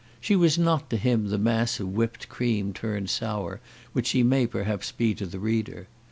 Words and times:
She 0.19 0.35
was 0.35 0.57
not 0.57 0.89
to 0.89 0.97
him 0.97 1.27
the 1.27 1.37
mass 1.37 1.79
of 1.79 1.89
whipped 1.89 2.27
cream 2.27 2.73
turned 2.73 3.07
sour 3.11 3.61
which 3.93 4.07
she 4.07 4.23
may 4.23 4.47
perhaps 4.47 4.91
be 4.91 5.13
to 5.13 5.27
the 5.27 5.37
reader. 5.37 5.87